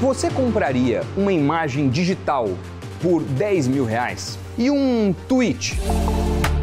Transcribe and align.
Você 0.00 0.30
compraria 0.30 1.02
uma 1.16 1.32
imagem 1.32 1.88
digital 1.88 2.48
por 3.02 3.20
10 3.20 3.66
mil 3.66 3.84
reais? 3.84 4.38
E 4.56 4.70
um 4.70 5.12
tweet? 5.26 5.76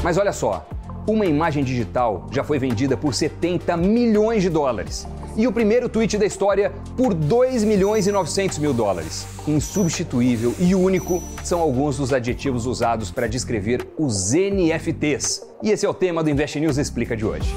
Mas 0.02 0.18
olha 0.18 0.32
só, 0.32 0.66
uma 1.06 1.26
imagem 1.26 1.62
digital 1.62 2.28
já 2.32 2.46
foi 2.46 2.58
vendida 2.58 2.96
por 2.96 3.14
70 3.14 3.76
milhões 3.76 4.42
de 4.42 4.50
dólares. 4.50 5.06
E 5.36 5.46
o 5.48 5.52
primeiro 5.52 5.90
tweet 5.90 6.18
da 6.18 6.26
história 6.26 6.72
por 6.96 7.14
2 7.14 7.66
milhões 7.66 8.08
e 8.08 8.12
900 8.12 8.58
mil 8.58 8.74
dólares. 8.74 9.28
Insubstituível 9.46 10.56
e 10.58 10.74
único 10.74 11.22
são 11.44 11.60
alguns 11.60 11.98
dos 11.98 12.14
adjetivos 12.14 12.66
usados 12.66 13.12
para 13.12 13.28
descrever 13.28 13.86
os 13.98 14.32
NFTs. 14.32 15.46
E 15.62 15.72
esse 15.72 15.86
é 15.86 15.90
o 15.90 15.94
tema 15.94 16.24
do 16.24 16.30
Invest 16.30 16.58
News 16.58 16.78
Explica 16.78 17.18
de 17.18 17.26
hoje. 17.26 17.54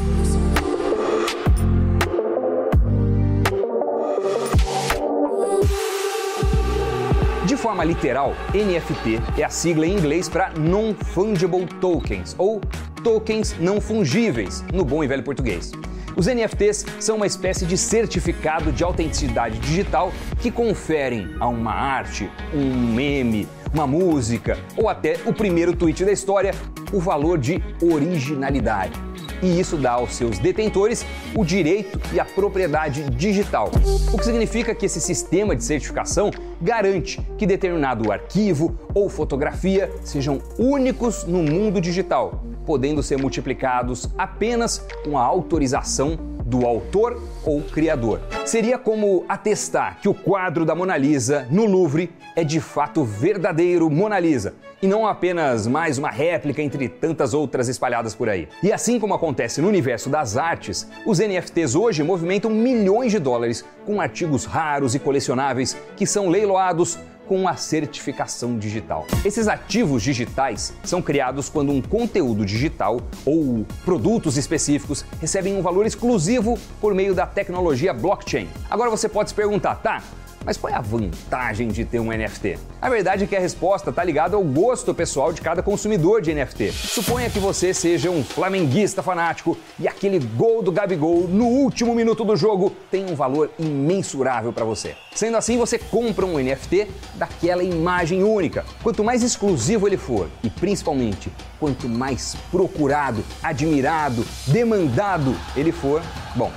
Forma 7.58 7.82
literal, 7.84 8.34
NFT 8.54 9.20
é 9.36 9.44
a 9.44 9.48
sigla 9.50 9.84
em 9.84 9.92
inglês 9.92 10.28
para 10.28 10.50
Non-Fungible 10.50 11.66
Tokens, 11.80 12.34
ou 12.38 12.60
tokens 13.02 13.56
não 13.58 13.80
fungíveis, 13.80 14.64
no 14.72 14.84
bom 14.84 15.02
e 15.02 15.08
velho 15.08 15.24
português. 15.24 15.72
Os 16.16 16.26
NFTs 16.26 16.86
são 17.00 17.16
uma 17.16 17.26
espécie 17.26 17.66
de 17.66 17.76
certificado 17.76 18.72
de 18.72 18.84
autenticidade 18.84 19.58
digital 19.58 20.12
que 20.40 20.50
conferem 20.50 21.28
a 21.40 21.48
uma 21.48 21.72
arte, 21.72 22.30
um 22.54 22.94
meme, 22.94 23.48
uma 23.74 23.86
música 23.86 24.56
ou 24.76 24.88
até 24.88 25.16
o 25.26 25.32
primeiro 25.32 25.74
tweet 25.74 26.04
da 26.04 26.12
história 26.12 26.54
o 26.92 27.00
valor 27.00 27.38
de 27.38 27.62
originalidade 27.82 29.07
e 29.42 29.58
isso 29.58 29.76
dá 29.76 29.92
aos 29.92 30.14
seus 30.14 30.38
detentores 30.38 31.04
o 31.34 31.44
direito 31.44 32.00
e 32.12 32.20
a 32.20 32.24
propriedade 32.24 33.08
digital. 33.10 33.70
O 34.12 34.18
que 34.18 34.24
significa 34.24 34.74
que 34.74 34.86
esse 34.86 35.00
sistema 35.00 35.54
de 35.54 35.64
certificação 35.64 36.30
garante 36.60 37.20
que 37.36 37.46
determinado 37.46 38.10
arquivo 38.10 38.76
ou 38.94 39.08
fotografia 39.08 39.90
sejam 40.02 40.40
únicos 40.58 41.24
no 41.24 41.42
mundo 41.42 41.80
digital, 41.80 42.42
podendo 42.66 43.02
ser 43.02 43.18
multiplicados 43.18 44.08
apenas 44.16 44.84
com 45.04 45.18
a 45.18 45.22
autorização 45.22 46.37
do 46.48 46.66
autor 46.66 47.22
ou 47.44 47.60
criador. 47.62 48.20
Seria 48.46 48.78
como 48.78 49.24
atestar 49.28 49.98
que 50.00 50.08
o 50.08 50.14
quadro 50.14 50.64
da 50.64 50.74
Mona 50.74 50.96
Lisa 50.96 51.46
no 51.50 51.66
Louvre 51.66 52.10
é 52.34 52.42
de 52.42 52.58
fato 52.58 53.04
verdadeiro 53.04 53.90
Mona 53.90 54.18
Lisa 54.18 54.54
e 54.80 54.86
não 54.86 55.06
apenas 55.06 55.66
mais 55.66 55.98
uma 55.98 56.08
réplica 56.08 56.62
entre 56.62 56.88
tantas 56.88 57.34
outras 57.34 57.68
espalhadas 57.68 58.14
por 58.14 58.28
aí. 58.28 58.48
E 58.62 58.72
assim 58.72 58.98
como 58.98 59.12
acontece 59.12 59.60
no 59.60 59.68
universo 59.68 60.08
das 60.08 60.36
artes, 60.36 60.88
os 61.04 61.18
NFTs 61.18 61.74
hoje 61.74 62.02
movimentam 62.02 62.50
milhões 62.50 63.12
de 63.12 63.18
dólares 63.18 63.64
com 63.84 64.00
artigos 64.00 64.44
raros 64.44 64.94
e 64.94 64.98
colecionáveis 64.98 65.76
que 65.96 66.06
são 66.06 66.28
leiloados 66.28 66.98
com 67.28 67.46
a 67.46 67.54
certificação 67.54 68.58
digital. 68.58 69.06
Esses 69.22 69.46
ativos 69.46 70.02
digitais 70.02 70.72
são 70.82 71.02
criados 71.02 71.50
quando 71.50 71.70
um 71.70 71.82
conteúdo 71.82 72.44
digital 72.44 73.00
ou 73.24 73.66
produtos 73.84 74.38
específicos 74.38 75.04
recebem 75.20 75.54
um 75.54 75.60
valor 75.60 75.84
exclusivo 75.84 76.58
por 76.80 76.94
meio 76.94 77.14
da 77.14 77.26
tecnologia 77.26 77.92
blockchain. 77.92 78.48
Agora 78.70 78.88
você 78.88 79.08
pode 79.08 79.28
se 79.28 79.34
perguntar, 79.34 79.74
tá? 79.76 80.02
Mas 80.48 80.56
qual 80.56 80.72
é 80.72 80.76
a 80.76 80.80
vantagem 80.80 81.68
de 81.68 81.84
ter 81.84 82.00
um 82.00 82.06
NFT? 82.06 82.58
A 82.80 82.88
verdade 82.88 83.24
é 83.24 83.26
que 83.26 83.36
a 83.36 83.38
resposta 83.38 83.90
está 83.90 84.02
ligada 84.02 84.34
ao 84.34 84.42
gosto 84.42 84.94
pessoal 84.94 85.30
de 85.30 85.42
cada 85.42 85.62
consumidor 85.62 86.22
de 86.22 86.32
NFT. 86.32 86.72
Suponha 86.72 87.28
que 87.28 87.38
você 87.38 87.74
seja 87.74 88.08
um 88.08 88.24
flamenguista 88.24 89.02
fanático 89.02 89.58
e 89.78 89.86
aquele 89.86 90.18
gol 90.18 90.62
do 90.62 90.72
Gabigol 90.72 91.28
no 91.28 91.44
último 91.44 91.94
minuto 91.94 92.24
do 92.24 92.34
jogo 92.34 92.74
tem 92.90 93.04
um 93.04 93.14
valor 93.14 93.50
imensurável 93.58 94.50
para 94.50 94.64
você. 94.64 94.96
Sendo 95.14 95.36
assim, 95.36 95.58
você 95.58 95.78
compra 95.78 96.24
um 96.24 96.38
NFT 96.38 96.88
daquela 97.16 97.62
imagem 97.62 98.22
única. 98.22 98.64
Quanto 98.82 99.04
mais 99.04 99.22
exclusivo 99.22 99.86
ele 99.86 99.98
for 99.98 100.30
e 100.42 100.48
principalmente 100.48 101.30
quanto 101.60 101.86
mais 101.90 102.34
procurado, 102.50 103.22
admirado, 103.42 104.24
demandado 104.46 105.36
ele 105.54 105.72
for, 105.72 106.00
bom, 106.34 106.50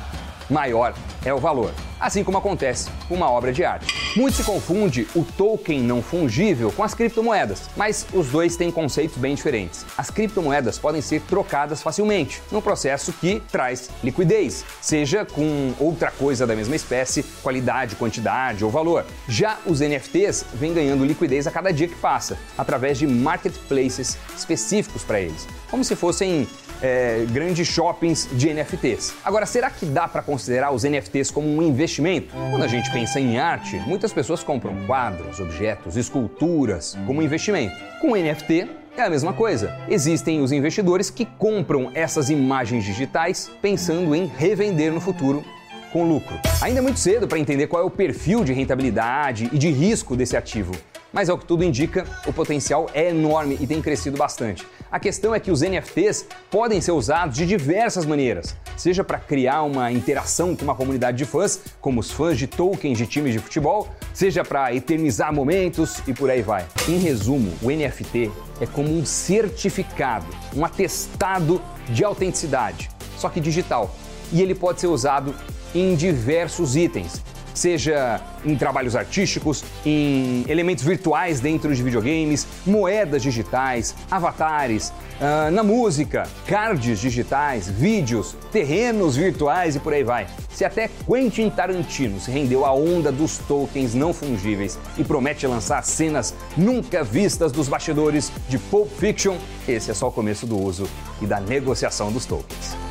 maior 0.51 0.93
é 1.25 1.33
o 1.33 1.37
valor 1.37 1.73
assim 2.01 2.23
como 2.23 2.39
acontece 2.39 2.89
com 3.07 3.13
uma 3.13 3.29
obra 3.29 3.53
de 3.53 3.63
arte. 3.63 3.93
Muito 4.17 4.35
se 4.35 4.43
confunde 4.43 5.07
o 5.15 5.23
token 5.23 5.79
não 5.81 6.01
fungível 6.01 6.71
com 6.71 6.83
as 6.83 6.95
criptomoedas, 6.95 7.69
mas 7.77 8.07
os 8.11 8.29
dois 8.29 8.55
têm 8.55 8.71
conceitos 8.71 9.17
bem 9.17 9.35
diferentes. 9.35 9.85
As 9.95 10.09
criptomoedas 10.09 10.79
podem 10.79 11.01
ser 11.01 11.21
trocadas 11.21 11.83
facilmente, 11.83 12.41
num 12.51 12.59
processo 12.59 13.13
que 13.13 13.41
traz 13.51 13.89
liquidez, 14.03 14.65
seja 14.81 15.23
com 15.23 15.73
outra 15.79 16.09
coisa 16.09 16.47
da 16.47 16.55
mesma 16.55 16.75
espécie, 16.75 17.23
qualidade, 17.43 17.95
quantidade 17.95 18.65
ou 18.65 18.71
valor. 18.71 19.05
Já 19.27 19.59
os 19.65 19.79
NFTs 19.79 20.43
vêm 20.55 20.73
ganhando 20.73 21.05
liquidez 21.05 21.45
a 21.45 21.51
cada 21.51 21.71
dia 21.71 21.87
que 21.87 21.95
passa, 21.95 22.37
através 22.57 22.97
de 22.97 23.05
marketplaces 23.05 24.17
específicos 24.35 25.03
para 25.03 25.21
eles, 25.21 25.47
como 25.69 25.83
se 25.83 25.95
fossem 25.95 26.47
é, 26.81 27.25
grandes 27.31 27.67
shoppings 27.67 28.27
de 28.31 28.53
NFTs. 28.53 29.13
Agora, 29.23 29.45
será 29.45 29.69
que 29.69 29.85
dá 29.85 30.07
para 30.07 30.21
considerar 30.21 30.71
os 30.71 30.83
NFTs 30.83 31.31
como 31.31 31.47
um 31.47 31.61
investimento? 31.61 32.33
Quando 32.49 32.63
a 32.63 32.67
gente 32.67 32.91
pensa 32.91 33.19
em 33.19 33.37
arte, 33.37 33.77
muitas 33.85 34.11
pessoas 34.11 34.43
compram 34.43 34.85
quadros, 34.85 35.39
objetos, 35.39 35.95
esculturas 35.95 36.97
como 37.05 37.21
investimento. 37.21 37.75
Com 37.99 38.15
NFT, 38.15 38.67
é 38.97 39.03
a 39.03 39.09
mesma 39.09 39.33
coisa. 39.33 39.75
Existem 39.87 40.41
os 40.41 40.51
investidores 40.51 41.09
que 41.09 41.25
compram 41.25 41.91
essas 41.93 42.29
imagens 42.29 42.83
digitais 42.83 43.49
pensando 43.61 44.13
em 44.15 44.25
revender 44.25 44.91
no 44.91 44.99
futuro 44.99 45.43
com 45.91 46.07
lucro. 46.07 46.39
Ainda 46.61 46.79
é 46.79 46.81
muito 46.81 46.99
cedo 46.99 47.27
para 47.27 47.37
entender 47.37 47.67
qual 47.67 47.83
é 47.83 47.85
o 47.85 47.89
perfil 47.89 48.43
de 48.43 48.53
rentabilidade 48.53 49.49
e 49.51 49.57
de 49.57 49.69
risco 49.69 50.15
desse 50.15 50.37
ativo. 50.37 50.73
Mas 51.13 51.29
ao 51.29 51.37
que 51.37 51.45
tudo 51.45 51.63
indica, 51.63 52.05
o 52.25 52.31
potencial 52.31 52.89
é 52.93 53.09
enorme 53.09 53.57
e 53.59 53.67
tem 53.67 53.81
crescido 53.81 54.17
bastante. 54.17 54.65
A 54.89 54.99
questão 54.99 55.35
é 55.35 55.39
que 55.39 55.51
os 55.51 55.61
NFTs 55.61 56.25
podem 56.49 56.79
ser 56.79 56.91
usados 56.91 57.35
de 57.35 57.45
diversas 57.45 58.05
maneiras, 58.05 58.55
seja 58.77 59.03
para 59.03 59.19
criar 59.19 59.63
uma 59.63 59.91
interação 59.91 60.55
com 60.55 60.63
uma 60.63 60.75
comunidade 60.75 61.17
de 61.17 61.25
fãs, 61.25 61.59
como 61.81 61.99
os 61.99 62.11
fãs 62.11 62.37
de 62.37 62.47
tokens 62.47 62.97
de 62.97 63.05
times 63.05 63.33
de 63.33 63.39
futebol, 63.39 63.89
seja 64.13 64.43
para 64.43 64.73
eternizar 64.73 65.33
momentos 65.33 66.01
e 66.07 66.13
por 66.13 66.29
aí 66.29 66.41
vai. 66.41 66.65
Em 66.87 66.97
resumo, 66.97 67.53
o 67.61 67.69
NFT 67.69 68.31
é 68.61 68.65
como 68.65 68.89
um 68.89 69.05
certificado, 69.05 70.27
um 70.55 70.63
atestado 70.63 71.61
de 71.89 72.03
autenticidade, 72.03 72.89
só 73.17 73.27
que 73.29 73.39
digital. 73.39 73.93
E 74.31 74.41
ele 74.41 74.55
pode 74.55 74.79
ser 74.79 74.87
usado 74.87 75.35
em 75.73 75.95
diversos 75.95 76.75
itens, 76.75 77.21
seja 77.53 78.21
em 78.45 78.55
trabalhos 78.55 78.95
artísticos, 78.95 79.63
em 79.85 80.43
elementos 80.47 80.83
virtuais 80.83 81.39
dentro 81.39 81.73
de 81.73 81.81
videogames, 81.81 82.47
moedas 82.65 83.21
digitais, 83.21 83.95
avatares, 84.09 84.91
uh, 85.19 85.51
na 85.51 85.63
música, 85.63 86.27
cards 86.47 86.99
digitais, 86.99 87.69
vídeos, 87.69 88.35
terrenos 88.51 89.15
virtuais 89.15 89.75
e 89.75 89.79
por 89.79 89.93
aí 89.93 90.03
vai. 90.03 90.27
Se 90.53 90.65
até 90.65 90.89
Quentin 91.07 91.49
Tarantino 91.49 92.19
se 92.19 92.29
rendeu 92.29 92.65
à 92.65 92.73
onda 92.73 93.11
dos 93.11 93.37
tokens 93.37 93.93
não 93.93 94.13
fungíveis 94.13 94.77
e 94.97 95.03
promete 95.03 95.47
lançar 95.47 95.83
cenas 95.83 96.33
nunca 96.57 97.03
vistas 97.03 97.51
dos 97.51 97.67
bastidores 97.67 98.31
de 98.49 98.57
Pulp 98.57 98.89
Fiction, 98.99 99.37
esse 99.67 99.91
é 99.91 99.93
só 99.93 100.09
o 100.09 100.11
começo 100.11 100.45
do 100.45 100.59
uso 100.59 100.87
e 101.21 101.25
da 101.25 101.39
negociação 101.39 102.11
dos 102.11 102.25
tokens. 102.25 102.90